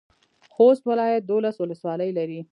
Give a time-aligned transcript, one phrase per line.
[0.55, 2.39] خوست ولایت دولس ولسوالۍ لري.